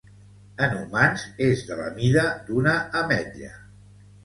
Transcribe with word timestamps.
En 0.67 0.71
humans 0.79 1.25
és 1.49 1.61
de 1.67 1.77
la 1.83 1.91
mida 2.01 2.25
d'una 2.49 2.77
ametlla. 3.05 3.55